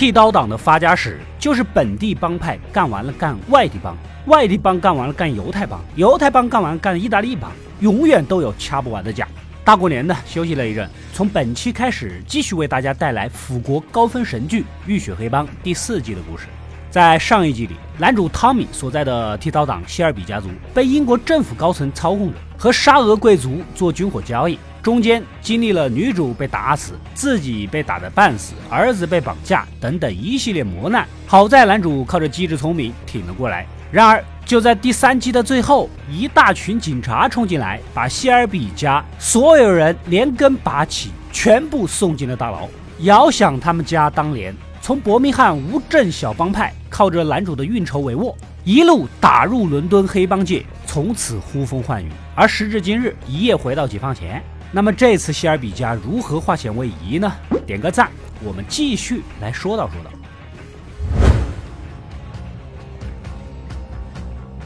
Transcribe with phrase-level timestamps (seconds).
[0.00, 9.28] 剃刀党的发家史就是本地帮派干完了干外地帮，外地帮干完了干犹太帮，犹太帮干完了干意大利帮，永远都有掐不完的架。
[9.62, 16.46] 大过年的休息了一阵，从本期开始继续为大家带来腐国高分神剧《浴血黑帮》第四季的故事。
[16.90, 31.06] 在上一季里，男主汤米所在的剃刀党谢尔比家族被英国政府高层操控着，和沙俄贵族做军火交易，中间经历了女主被打死、自己被打得半死、儿子被绑架等等一系列磨难。
[31.26, 33.66] 好在男主靠着机智聪明挺了过来。
[33.92, 42.68] 然而就在第三季的最后，一大群警察冲进来，把谢尔比家所有人连根拔起，全部送进了大牢。
[43.00, 44.54] 遥想他们家当年。
[44.82, 48.34] 从伯明翰无证小帮派靠着男主的运筹帷幄，
[48.64, 52.08] 一路打入伦敦黑帮界，从此呼风唤雨。
[52.34, 54.42] 而时至今日，一夜回到解放前。
[54.72, 57.32] 那么这次希尔比家如何化险为夷呢？
[57.66, 58.08] 点个赞，
[58.40, 60.10] 我们继续来说道说道。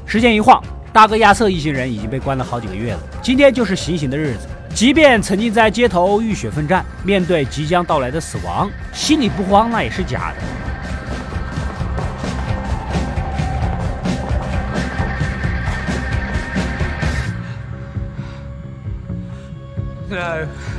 [0.05, 4.47] 时间一晃，大哥亚瑟一行人已经被关了好几个月了，今天就是行刑的日子。
[4.75, 10.74] 即便曾经在街头浴血奋战，面对即将到来的死亡，心里不慌那也是假的。
[20.35, 20.74] go.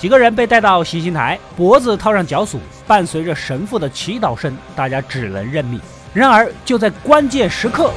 [0.00, 5.78] 几个人被带到行刑台，脖子套上绞索，伴随着神父的祈祷声，大家只能认命。
[6.14, 7.92] 然而，就在关键时刻。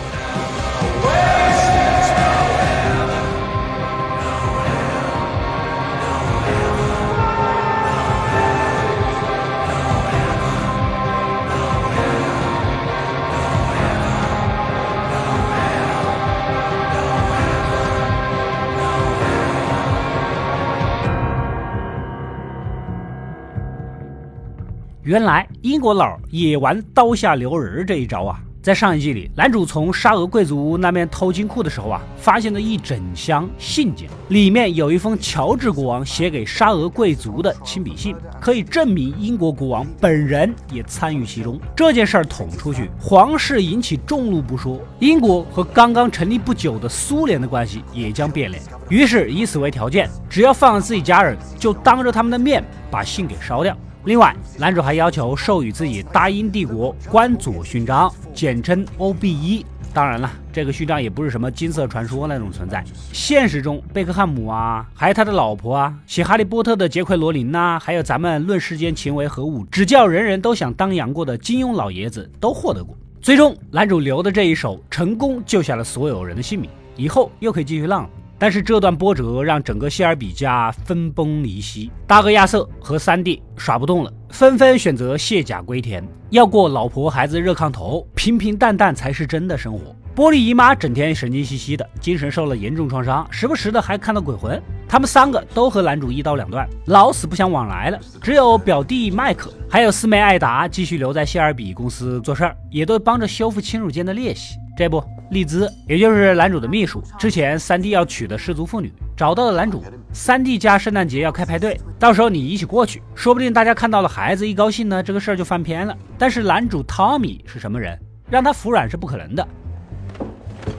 [25.03, 28.39] 原来英国佬也玩刀下留人这一招啊！
[28.61, 41.59] 在上一季里，男主从沙俄贵族那边偷金库的时候啊，发现了一整箱信件，里面有一封乔治国王写给沙俄贵族的亲笔信，可以证明英国国王本人也参与其中。
[41.75, 48.63] 这件事儿捅出去，皇室引起众怒不说，英国和刚刚成立不久的苏联的关系也将变脸。
[48.87, 53.77] 于是以此为条件，只要放了自己家人，就当着他们的面把信给烧掉。
[54.05, 59.65] 另外，男主还要求授予自己大英帝国官佐勋章，简称 OB 一。
[59.93, 62.83] 当然了，这个勋章也不是什么金色传说那种存在。
[63.13, 72.97] 现实中，贝克汉姆啊，还有他的老婆啊，写《哈利波特》的杰奎罗琳呐，还有咱们论世间情为何物，只叫人人都想当杨过的金庸老爷子都获得过。
[73.21, 78.09] 最终，男主留的这一手成功救下了所有人的性命，以后又可以继续浪了。
[78.37, 89.95] 但是这段波折让整个谢尔比家分崩离析，大哥亚瑟和三弟耍不动了，纷纷选择卸甲归田，要过老婆孩子热炕头，平平淡淡才是真的生活。
[90.15, 94.61] 玻璃姨妈整天神经兮兮的，精神受了严重创伤，时不时的还看到鬼魂。
[94.87, 97.99] 他们三个都和男主一刀两断，老死不相往来了。
[98.21, 104.55] 只有表弟麦克还有四妹艾达继续留在谢尔比公司做事儿，也都帮着修复亲属间的裂隙。
[104.77, 109.83] 这不，丽兹，也就是男主的秘书，之前三弟要娶的失足妇女，找到了男主。
[110.13, 115.97] 三弟家圣诞节要开派对，到时候你一起过去，说不定大家看到了孩子一高兴呢，这个事儿就翻篇了。
[116.17, 117.99] 但是男主汤米是什么人，
[118.29, 119.45] 让他服软是不可能的。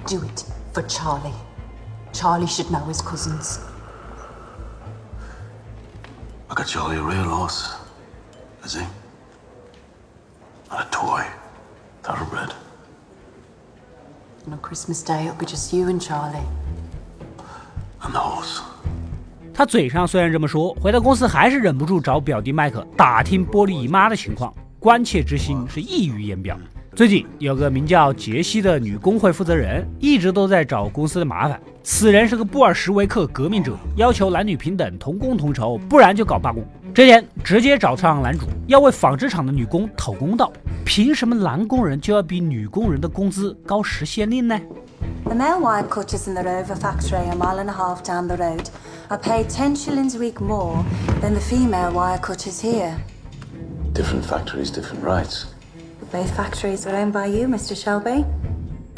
[0.06, 1.34] Do it for Charlie.
[2.12, 3.58] Charlie should know his cousins.
[6.46, 7.72] I got Charlie a real loss,
[8.64, 8.84] is he?
[10.70, 11.24] Not a toy,
[12.04, 12.50] thoroughbred.
[14.46, 16.44] On Christmas Day, it'll be just you and Charlie.
[18.02, 18.60] And the horse.
[19.54, 26.58] 他嘴上虽然这么说，回到公司还是忍不住找表弟麦克打听玻璃姨妈的情况，关切之心是溢于言表。
[26.94, 31.58] 最近有个名叫杰西的女工会负责人，一直都在找公司的麻烦。
[31.82, 36.62] 此人是个布尔什维克革命者，要求男女平等、同工同酬，不然就搞罢工。
[36.94, 40.52] 之前直接找上男主，要为纺织厂的女工讨公道。
[40.84, 44.56] 凭什么男工人就要比女工人的工资高十先令呢
[45.24, 48.68] ？The male wire cutters in the Rover factory a mile and a half down the road
[49.08, 50.84] are paid ten shillings a week more
[51.20, 52.94] than the female wire cutters here.
[53.92, 55.46] Different factories, different rights.
[56.12, 57.74] Both factories were owned by you, Mr.
[57.74, 58.24] Shelby.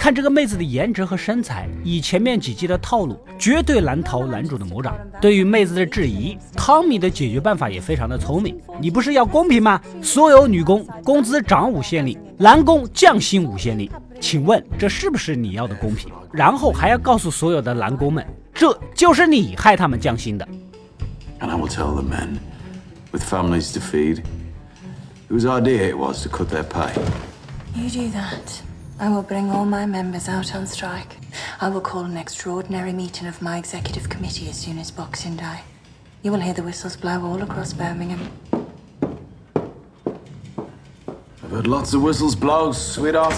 [0.07, 4.97] 看这个妹子的颜值和身材，以前面几季的套路，绝对难逃男主的魔掌。
[5.21, 8.57] 对于妹子的质疑，汤米的解决办法也非常的聪明。
[8.81, 9.81] 你不是要公平吗？
[10.01, 13.91] 所有女工工资涨五先令，男工降薪五先令。
[14.21, 16.09] 请问这是不是你要的公平？
[16.31, 18.25] 然后还要告诉所有的男工们，
[18.55, 20.47] 这就是你害他们降薪的。
[21.41, 22.37] And I will tell the men,
[23.11, 24.23] with families to feed.
[25.29, 26.95] whose idea it was to cut their pay.
[27.75, 28.66] You do that.
[28.99, 31.19] I will bring all my members out on strike.
[31.61, 35.61] I will call an extraordinary meeting of my executive committee as soon as Boxing Day.
[36.23, 38.21] You will hear the whistles blow all across Birmingham.
[41.45, 43.37] I've heard lots of whistles blow, sweetheart.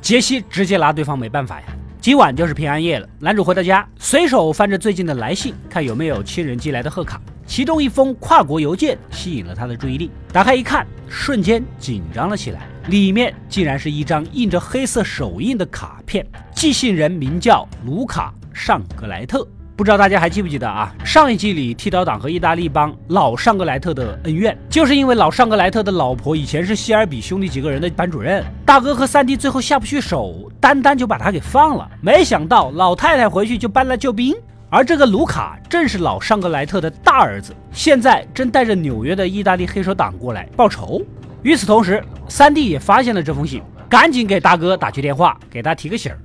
[0.00, 1.66] 杰西直接拿对方没办法呀。
[2.00, 7.20] 今晚就是平安夜了，男主回到家，随手翻着最近的来信，看有没有亲人寄来的贺卡。
[7.44, 12.68] 其中一封跨国邮件吸引了他的注意力，打开一看，瞬间紧张了起来。
[12.88, 16.24] 里面竟然是一张印着黑色手印的卡片，
[16.54, 19.46] 寄信人名叫卢卡·尚格莱特。
[19.74, 20.94] 不知道大家还记不记得啊？
[21.04, 31.90] 上一季里剃刀党和意大利帮老尚格莱特的恩怨，就是因为老尚格莱特的老婆以前是希尔比兄弟几个人的班主任，大哥和三弟最后下不去手，单单就把他给放了。
[32.00, 34.34] 没想到老太太回去就搬来救兵。
[34.70, 41.02] 而这个卢卡正是老尚格莱特的大儿子，现在正带着纽约的意大利黑手党过来报仇。
[41.42, 46.19] 与此同时，三弟也发现了这封信，赶紧给大哥打去电话，给他提个醒儿。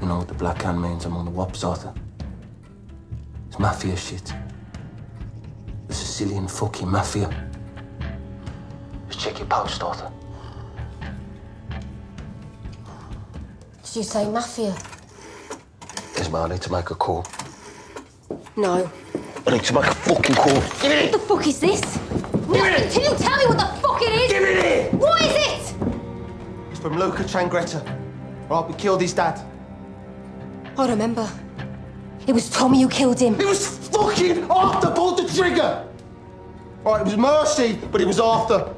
[0.00, 1.92] You know what the Black Hand means among the Wops, Arthur?
[3.50, 4.32] It's mafia shit.
[5.88, 7.28] The Sicilian fucking mafia.
[9.08, 10.10] Just check your post, Arthur.
[13.82, 14.72] Did you say mafia?
[16.14, 17.24] Isma, I need to make a call.
[18.56, 18.88] No.
[19.46, 20.62] I need to make a fucking call.
[20.80, 21.98] Give it What the fuck is this?
[22.47, 24.31] Nothing till you tell me what the fuck it is!
[24.31, 24.91] Give it here!
[24.99, 25.75] What is it?
[26.71, 27.83] It's from Luca Changretta.
[28.49, 29.39] Right, we killed his dad.
[30.77, 31.29] I remember.
[32.27, 33.39] It was Tommy who killed him.
[33.39, 35.87] It was fucking Arthur pulled the trigger!
[36.83, 38.73] Right, it was Mercy, but it was Arthur.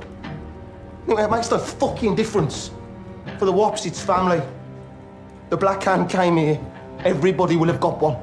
[1.07, 2.71] Anyway, It makes no fucking difference.
[3.39, 4.41] For the Wops, it's family.
[5.49, 6.59] The Black Hand came here.
[6.99, 8.17] Everybody will have got one.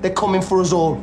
[0.00, 1.00] They're coming for us all.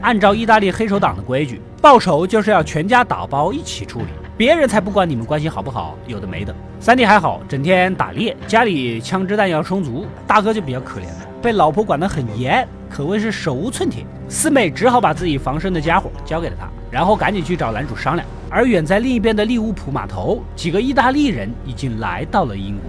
[0.00, 4.06] 按照意大利黑手党的规矩，报仇就是要全家打包一起处理，
[4.36, 6.54] 别人才不管你们关系好不好，有的没的。
[6.80, 10.06] 三弟还好，整天打猎，家里枪支弹药充足。
[10.26, 14.06] 大哥就比较可怜了，被老婆管得很严，可谓是手无寸铁。
[14.28, 18.26] 四妹只好把自己防身的家伙交给了他，然后赶紧去找男主商量。
[18.48, 22.84] 而远在另一边的利物浦码头，几个意大利人已经来到了英国。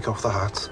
[0.00, 0.70] Take off the hat.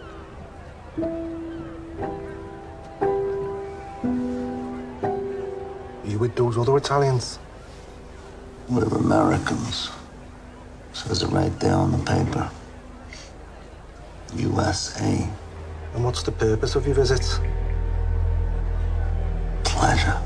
[6.02, 7.38] Are you with those other Italians?
[8.70, 9.90] We're Americans.
[10.94, 12.50] Says it right there on the paper.
[14.34, 15.28] USA.
[15.92, 17.38] And what's the purpose of your visit?
[19.62, 20.22] Pleasure.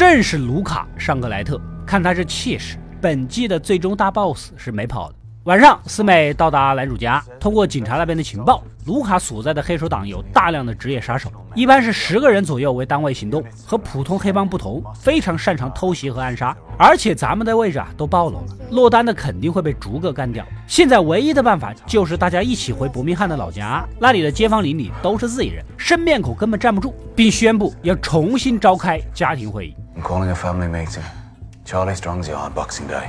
[0.00, 5.14] 正是卢卡·尚格莱特，看他这气势，本季的最终大 BOSS 是没跑的。
[5.44, 16.56] 晚上，四美到达男主家，通过警察那边的情报，卢卡所在的黑手党有大量的职业杀手，一般是十个人左右为单位行动，和普通黑帮不同，非常擅长偷袭和暗杀。
[16.78, 20.44] 而且咱们的位置啊都暴露了，落单的肯定会被逐个干掉。
[20.66, 29.76] 现在唯一的办法就是大家一起回伯明翰的老家，那里的街坊邻里都是自己人，生面孔根本站不住，并宣布要重新召开家庭会议。
[29.96, 31.02] I'm calling a family meeting.
[31.66, 33.08] Charlie Strong's yard, Boxing Day.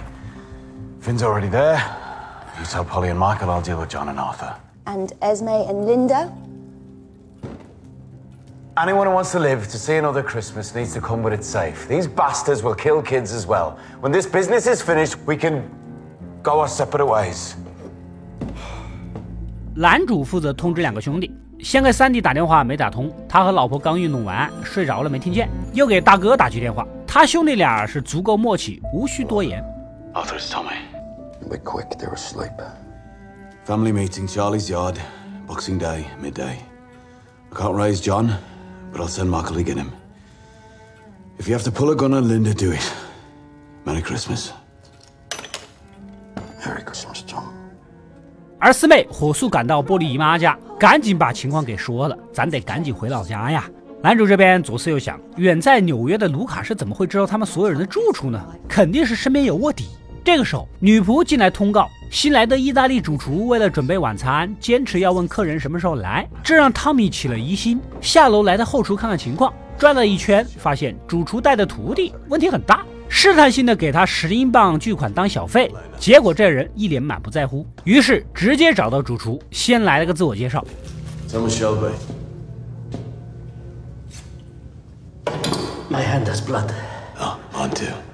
[1.02, 1.80] Finn's already there.
[2.60, 4.54] You tell Polly and Michael I'll deal with John and Arthur.
[4.87, 6.33] And Esme and Linda?
[8.77, 11.89] Anyone who wants to live to see another Christmas needs to come with it safe.
[11.89, 13.79] These bastards will kill kids as well.
[14.01, 15.63] When this business is finished, we can
[16.43, 17.55] go our separate ways.
[19.75, 26.87] 男主负责通知两个兄弟，先给三弟打电话没打通，他和老婆刚运动完睡着了没听见，又给大哥打去电话。
[27.07, 29.65] 他兄弟俩是足够默契，无需多言。
[30.13, 30.77] Arthur, it's Tommy.
[31.49, 32.53] Be quick, they're asleep.
[33.72, 35.00] Family meeting, Charlie's Yard,
[35.48, 36.58] Boxing Day, midday.
[36.60, 38.38] I can't raise John,
[38.92, 39.94] but I'll send Michael to get him.
[41.40, 42.94] If you have to pull a gun on Linda, do it.
[43.86, 44.52] Merry Christmas.
[46.66, 47.46] Merry Christmas, John.
[48.60, 53.70] 而四妹火速赶到玻璃姨妈家，赶紧把情况给说了，咱得赶紧回老家呀。
[54.04, 58.46] 男主这边左思右想，远在纽约的卢卡是怎么会知道他们所有人的住处呢？
[58.68, 59.88] 肯定是身边有卧底。
[60.24, 69.52] 这个时候，女仆进来通告，新来的意大利主厨为了准备晚餐，坚持要问客人什么时候来，这让汤米起了疑心，下楼来到后厨看看情况。
[69.80, 80.64] 转了一圈，发现主厨带的徒弟问题很大，试探性的给他十英镑巨款当小费，结果这人一脸满不在乎，于是直接找到主厨，先来了个自我介绍。
[85.90, 86.70] My hand has blood.
[87.20, 88.11] Oh, mine too.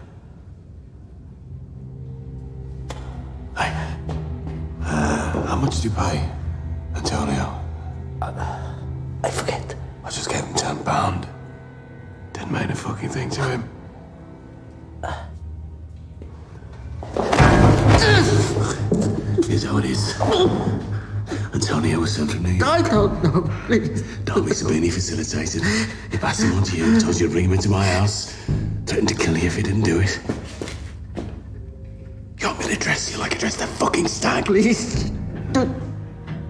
[5.60, 6.30] Much do you pay,
[6.96, 7.64] Antonio?
[8.22, 9.76] I forget.
[10.04, 11.28] I just gave him ten pound.
[12.34, 13.70] Didn't mean a fucking thing to him.
[19.48, 20.20] Here's how it is.
[21.54, 22.70] Antonio was sent from New York.
[22.70, 23.50] I don't know.
[23.66, 24.02] Please.
[24.24, 25.64] Don't Darby Sabini facilitated.
[26.12, 28.36] He passed him on to you, told you to bring him into my house,
[28.86, 30.20] threatened to kill you if he didn't do it.
[32.40, 34.46] You want me to dress you like I dressed that fucking stag?
[34.46, 35.12] Please.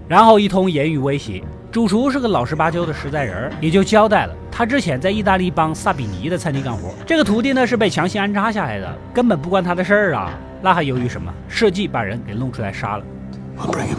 [0.08, 1.44] 然后一通言语威胁。
[1.70, 6.92] 主厨是个老实巴交的实在人儿，也就交代了他之前在意大利帮萨比尼的餐厅干活。
[7.06, 10.34] 这个徒弟呢是被强行安插下来的，根本不关他的事儿啊！
[10.62, 11.32] 那还犹豫什么？
[11.48, 13.04] 设计把人给弄出来杀了。
[13.60, 13.98] I'll bring him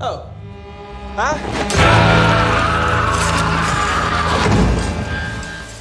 [0.00, 0.06] in.
[0.06, 0.16] Antonio!
[0.16, 0.20] Oh.
[1.16, 1.36] Huh?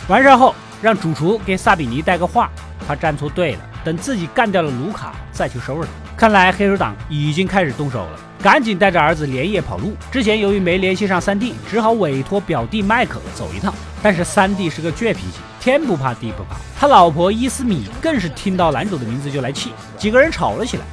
[0.07, 2.49] 完事后，让主厨给萨比尼带个话，
[2.87, 5.89] 他站错队了，等自己干掉了卢卡再去收拾他。
[6.17, 9.95] 看来黑手党已经开始动手了，赶紧带着儿子连夜跑路。
[10.11, 13.73] 之前由于没联系上三弟，只好委托表弟麦克走一趟。
[14.01, 20.83] 但是三弟是个倔脾气，天不怕地不怕，他老婆伊斯米更是听到男主的名字就来气，几个人吵了起来。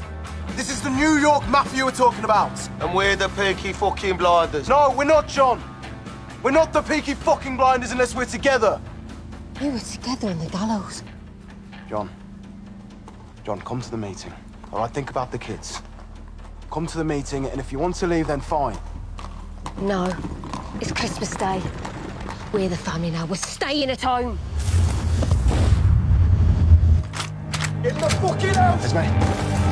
[0.54, 2.58] This is the New York mafia we're talking about.
[2.80, 4.68] And we're the Peaky fucking blinders.
[4.68, 5.62] No, we're not, John.
[6.42, 8.80] We're not the Peaky fucking blinders unless we're together.
[9.60, 11.02] We were together in the gallows.
[11.88, 12.10] John.
[13.44, 14.32] John, come to the meeting.
[14.72, 15.82] All right, think about the kids.
[16.70, 18.76] Come to the meeting, and if you want to leave, then fine.
[19.78, 20.14] No.
[20.80, 21.62] It's Christmas Day.
[22.52, 23.26] We're the family now.
[23.26, 24.38] We're staying at home.
[27.82, 28.82] Get the fucking out!
[28.82, 29.62] It's me.“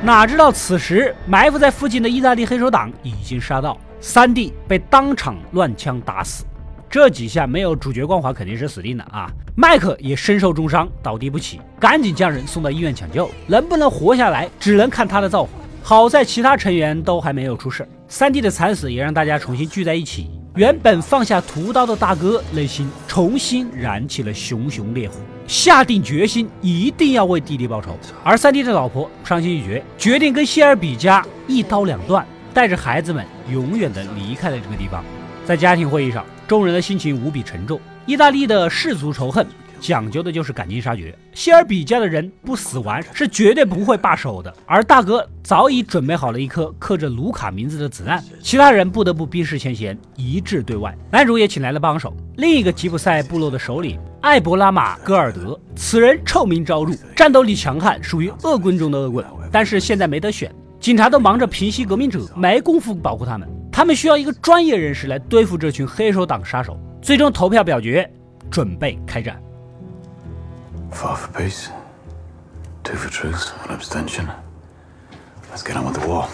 [0.00, 6.46] 哪知道此时埋伏在附近的意大利黑手党已经杀到，三弟被当场乱枪打死。
[6.90, 9.30] 这几下没有主角光环，肯定是死定了啊！
[9.54, 13.30] 麦克也身受重伤，倒地不起，赶紧将人送到医院抢救。
[13.46, 15.50] 能不能活下来，只能看他的造化。
[15.82, 17.86] 好在其他成员都还没有出事。
[18.08, 20.30] 三弟的惨死也让大家重新聚在一起。
[20.54, 25.16] 原本放下屠刀的大哥，内心重新燃起了熊熊烈火，
[25.46, 27.96] 下定决心一定要为弟弟报仇。
[28.24, 35.04] 而三弟的老婆伤心欲绝，决定跟谢尔比家一刀两断，带着孩子们永远的离开了这个地方。
[35.44, 37.78] 在家庭会议上，众人的心情无比沉重。
[38.06, 39.46] 意大利的氏族仇恨
[39.78, 44.52] 讲究的就是赶尽杀绝，谢尔比家的人不死完是绝对不会罢手的。
[44.64, 50.96] 而大哥早已准备好了一颗刻着卢卡名字的子弹，其他人不得不冰释前嫌，一致对外。
[51.12, 59.24] 男主也请来了帮手，另一个吉普赛部落的首领艾博拉马戈尔德，此人臭名昭著，战斗力强悍，属于恶棍中的恶棍。
[59.52, 60.50] 但是现在没得选，
[60.80, 63.46] 警察都忙着平息革命者，没工夫保护他们。
[63.78, 66.76] 他们需要一个专业人士来对付这群黑手党杀手。
[67.00, 68.12] 最终投票表决，
[68.50, 69.40] 准备开战。
[70.90, 71.68] Four for peace,
[72.82, 74.24] two for truce, one abstention.
[75.52, 76.26] Let's get on with the war.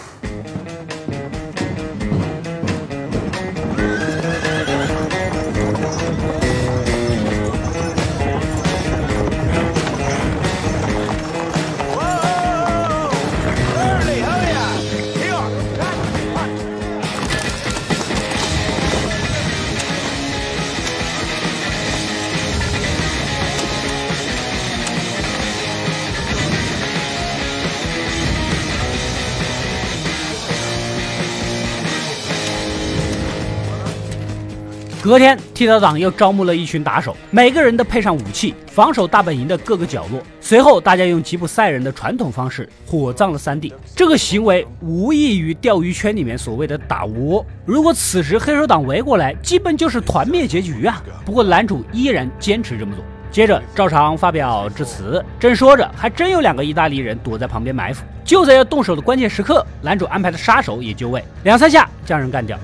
[35.05, 40.19] 隔天，剃刀党又招募了一群打手，每个人都配上武器，防守大本营的各个角落。
[40.41, 43.71] 随后，大家用吉普赛人的传统方式火葬了三弟。
[43.95, 47.45] 这个行为无异于钓鱼圈里面所谓的打窝。
[47.67, 51.03] 如果此时黑手党围过来，基本就是团灭结局啊！
[51.27, 53.05] 不过男主依然坚持这么做。
[53.31, 55.23] 接着，照常发表致辞。
[55.39, 58.03] 正说着，还真有两个意大利人躲在旁边埋伏。
[58.25, 62.59] 就在要动手的关键时刻，男主安排的杀手也就位，两三下将人干掉。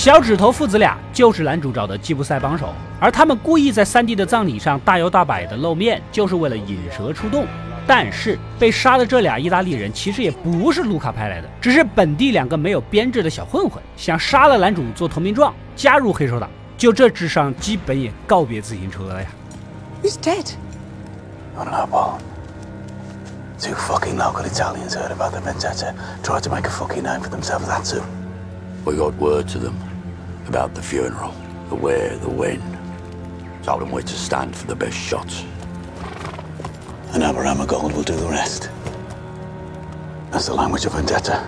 [0.00, 7.44] 小指头父子俩就是男主找的吉普赛帮手，而他们故意在三弟的葬礼上大摇大摆的露面，就是为了引蛇出洞。
[7.86, 16.48] 但是被杀的这俩意大利人其实也不是卢卡派来的，只是本地两个没有编制的小混混，想杀了男主做投名状，加入黑手党。
[16.78, 19.28] 就这智商，基本也告别自行车了呀。
[20.02, 20.46] Who's dead?
[21.58, 22.12] I don't know, Paul.
[23.60, 25.92] Two fucking local Italians heard about the vendetta,
[26.22, 28.00] tried to make a fucking name for themselves, that's who.
[28.86, 29.74] We got word to them
[30.50, 31.32] about the funeral,
[31.68, 32.60] the where, the when.
[33.64, 35.44] Told them where to stand for the best shots.
[37.12, 38.68] And Abraham Gold will do the rest.
[40.32, 41.40] That's the language of vendetta.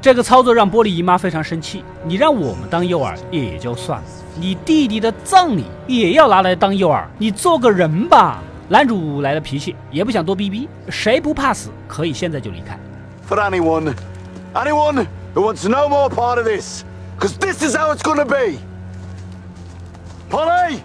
[0.00, 1.84] 这个操作让玻璃姨妈非常生气。
[2.04, 4.04] 你让我们当诱饵也就算了，
[4.36, 8.42] 你弟弟的葬礼也要拿来当诱饵，你做个人吧！
[8.68, 12.76] 男主来了脾气，也不想多逼逼，谁不怕死，可以现在就离开。
[13.28, 13.94] For anyone,
[14.54, 16.84] anyone who wants no more part of this,
[17.22, 18.58] because this is how it's gonna be.
[20.28, 20.82] Polly!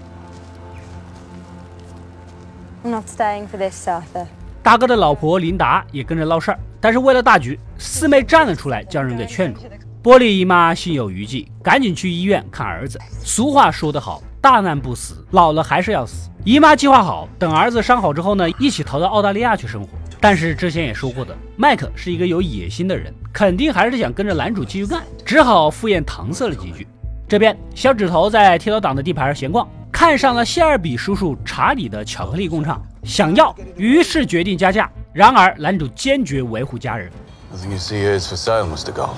[2.83, 4.27] I'm not staying for this, Arthur.
[4.61, 9.61] 大哥的老婆琳达也跟着闹事儿，但是为了大局，四妹站了出来，将人给劝住。
[10.03, 12.99] 玻璃姨妈心有余悸，赶紧去医院看儿子。
[13.23, 16.29] 俗话说得好，大难不死，老了还是要死。
[16.45, 19.89] 姨妈计划好，等儿子伤好之后呢，一起逃到澳大利亚去生活。
[20.19, 26.87] 但是之前也说过的，麦克是一个有野心的人，肯定还是想跟着男主继续干，只好敷衍搪塞了几句。
[27.27, 34.89] 这边小指头在剃刀党的地盘闲逛，看上了谢尔比叔叔查理的巧克力工厂，想要，于是决定加价。
[35.11, 37.11] 然而男主坚决维护家人。
[37.53, 38.93] Nothing you see here is for sale, Mr.
[38.93, 39.17] Gold.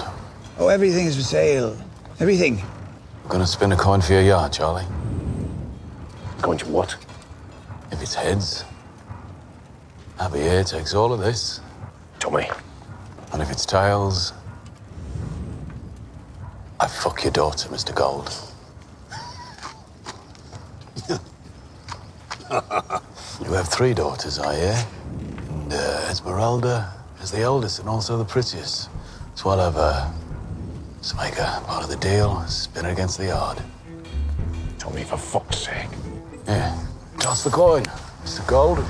[0.58, 1.74] Oh, everything is for sale.
[2.18, 2.58] Everything.
[3.28, 4.88] I'm gonna spin a coin for your yard, Charlie.
[6.42, 6.96] Going to what?
[7.92, 8.66] If it's heads,
[10.20, 11.62] Abby here takes all of this.
[12.20, 12.50] Tommy.
[13.32, 14.34] And if it's tails,
[16.82, 17.94] I fuck your daughter, Mr.
[17.94, 18.32] Gold.
[23.42, 24.86] you have three daughters, I hear.
[25.50, 28.90] And uh, Esmeralda is the eldest and also the prettiest.
[29.36, 30.10] So I'll have uh,
[30.96, 33.62] let's make a part of the deal, spin it against the yard.
[34.78, 35.90] Tommy, for fuck's sake.
[36.48, 36.82] Yeah.
[37.20, 37.84] Toss the coin,
[38.24, 38.48] Mr.
[38.48, 38.86] Gold.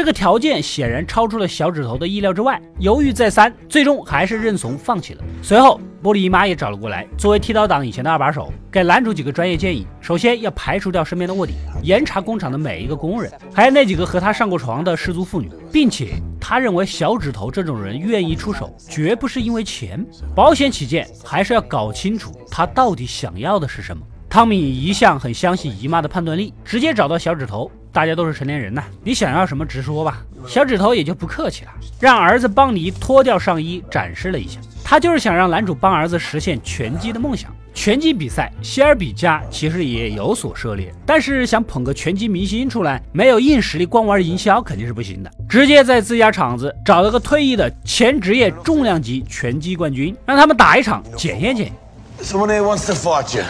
[0.00, 5.22] 这个条件显然超出了小指头的意料之外，犹豫再三，最终还是认怂放弃了。
[5.42, 9.86] 随后，玻璃姨妈也找了过来，作为剃刀党以前的二把手，给男主几个专业建议。
[10.00, 20.02] 首先要排除掉身边的卧底，严查工厂的每一个工人，还有那几个和他上过床的失足妇女，并且他认为小指头这种人愿意出手，绝不是因为钱，
[20.34, 24.02] 保险起见，还是要搞清楚他到底想要的是什么。
[24.30, 27.70] 汤米一向很相信姨妈的判断力，直接找到小指头。
[27.92, 30.22] 大家都是成年人呐，你想要什么直说吧。
[30.46, 34.60] 小指头也就不客气了，让儿子邦尼脱掉上衣展示了一下。
[34.82, 37.54] 他就是想让男主帮儿子实现拳击的梦想。
[37.72, 45.30] 拳击比赛，希尔比家其实也有所涉猎，但是想捧个拳击明星出来，没有硬实力，光玩营销肯定是不行的。
[45.48, 51.74] 直接在自家厂子找了个退役的前职业重量级拳击冠军，让他们打一场检验检验。
[52.20, 53.44] Someone wants to forge you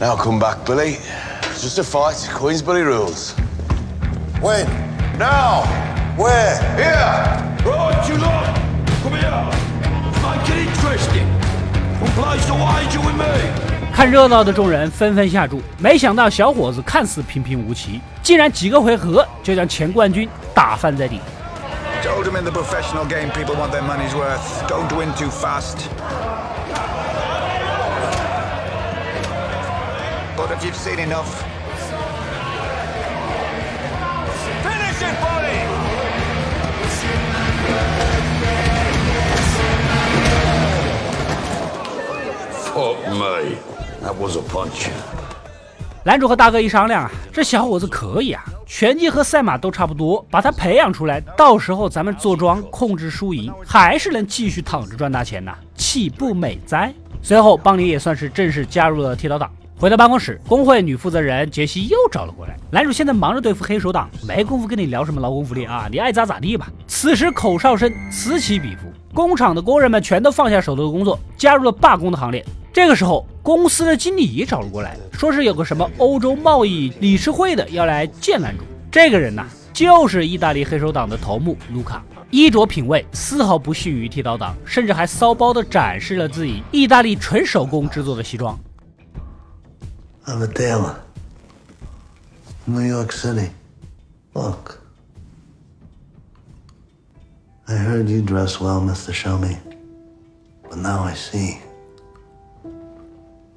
[0.00, 0.98] Now come back, Billy.
[1.44, 2.28] It's just a fight.
[2.34, 3.32] Queensbury rules.
[4.40, 4.66] When?
[5.18, 5.62] Now!
[6.16, 6.56] Where?
[6.76, 7.54] Here!
[7.64, 8.58] Right, you lot!
[9.02, 9.48] Come here!
[10.20, 11.26] Make it interesting!
[12.00, 13.94] One place to wager with me!
[13.94, 21.20] 看热闹的众人纷纷下注，没想到小伙子看似平平无奇，竟然几个回合就将前冠军打翻在地。
[22.02, 24.66] Told him in the professional game people want their money's worth.
[24.68, 25.88] Don't win too fast.
[30.54, 31.42] But if you've seen enough,
[35.00, 35.58] shit body!
[42.70, 43.56] Fuck me.
[44.00, 44.90] That was a punch.
[46.04, 56.94] 男主和大哥一商量啊，这小伙子可以啊，拳击和赛马都差不多，把他培养出来，到时候咱们坐庄控制输赢，还是能继续躺着赚大钱呐，岂不美哉？
[57.22, 59.50] 随后，邦尼也算是正式加入了剃刀党。
[59.76, 62.56] 回到办公室，工会女负责人杰西又找了过来。
[62.70, 66.72] 男主现在忙着对付黑手党，没工夫跟你聊什么劳工福利啊，你爱咋咋地吧。
[66.86, 68.82] 此时口哨声此起彼伏，
[69.12, 72.44] 工厂的工人们全都放下手头的工作，加入了罢工的行列。
[72.72, 78.64] 这个时候，公司的经理也找了过来，说是有个什么欧洲贸易理事会的要来见男主。
[78.90, 88.58] 这个人呢，就是意大利黑手党的头目卢卡，衣着品味丝毫不逊于剃刀党，甚至还骚包的展示了自己意大利纯手工制作的西装。
[90.26, 91.02] I'm a tailor.
[92.66, 93.50] New York City.
[94.32, 94.80] Look.
[97.68, 99.12] I heard you dress well, Mr.
[99.12, 99.58] Shelby.
[100.62, 101.60] But now I see.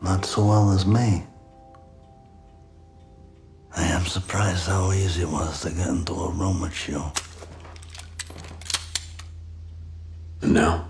[0.02, 1.24] Not so well as me.
[3.76, 7.02] I am surprised how easy it was to get into a room with you.
[10.42, 10.86] And now?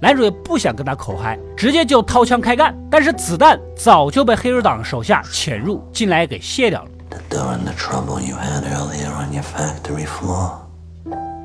[0.00, 2.74] 男主也不想跟他口嗨，直接就掏枪开干。
[2.90, 6.90] 但是子弹早就被黑手党手下潜入进来给卸掉了。
[7.28, 10.52] During the trouble you had earlier on your factory floor,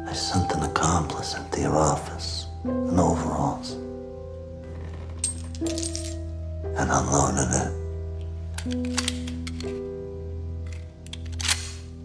[0.08, 3.76] I sent an accomplice into your office in overalls
[6.78, 7.72] and unloaded it.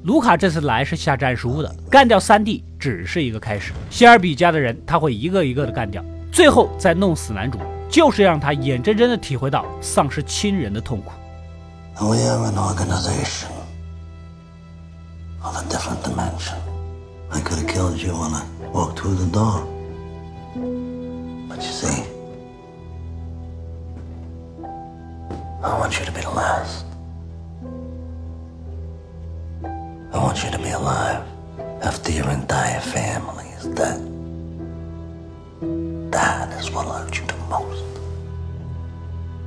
[0.05, 3.73] 卢卡这次来是下战书的，干掉三弟只是一个开始。
[3.91, 11.11] 希尔比家的人他会一个一个的干掉，最后再弄死男主，就是让他眼睁睁的体会到丧失亲人的痛苦。
[12.01, 13.49] We are an organization
[15.43, 16.57] of a different dimension.
[17.31, 19.67] I could have killed you when I walked through the door.
[21.49, 22.05] But you see,
[25.63, 26.87] I want you to be the last.
[30.13, 31.23] I want you to be alive
[31.83, 34.10] after your entire family is dead.
[36.61, 37.83] Is what loved you the most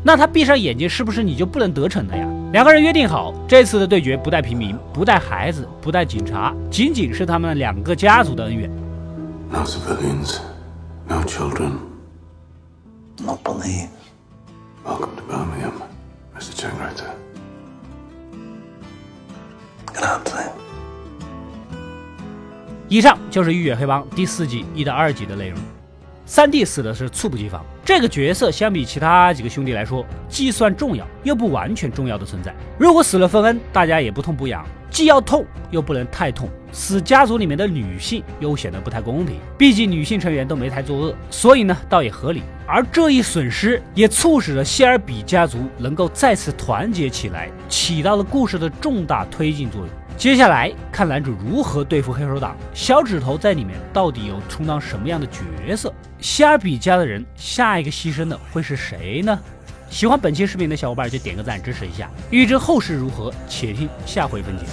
[0.04, 2.28] 那他闭上眼睛，是不是你就不能得逞了呀？
[2.52, 8.70] 两个人约定好，这次的对决不带平民，不带孩子，不带警察，仅仅是他们两个家族的恩怨。
[9.52, 10.40] No civilians.
[11.08, 11.74] No children.
[13.24, 13.88] No police.
[14.84, 15.74] Welcome to Birmingham,
[16.36, 16.56] Mr.
[16.56, 17.12] Generator.
[19.94, 20.52] Get out there.
[22.90, 25.60] 以上就是《御野黑帮》第四季一到二集的内容。
[26.26, 32.54] 三弟死的是猝不及防，这个角色相比其他几个兄弟来说，既算重要又不完全重要的存在。
[32.78, 36.50] 如果死了芬恩，大家也不痛不痒，既要痛又不能太痛。
[36.72, 42.42] 死家族里面的女性又显得不太公平，毕竟女性成员都没太作恶，所以呢倒也合理。
[42.66, 49.90] 而这一损失也促使了谢尔比家族能够再次团结起来，起到了故事的重大推进作用。
[50.16, 55.94] 接下来看男主如何对付黑手党，小指头在里面到底有充当什么样的角色？
[56.20, 59.38] 希尔比家的人下一个牺牲的会是谁呢？
[59.90, 62.10] 喜欢本期视频的小伙伴就点个赞支持一下。
[62.32, 64.66] 欲知后事如何，且听下回分解。